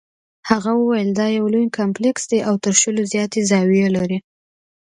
هغه 0.49 0.71
وویل 0.75 1.09
دا 1.19 1.27
یو 1.37 1.45
لوی 1.53 1.67
کمپلیکس 1.79 2.23
دی 2.31 2.39
او 2.47 2.55
تر 2.63 2.73
شلو 2.81 3.01
زیاتې 3.13 3.39
زاویې 3.51 3.87
لري. 3.95 4.17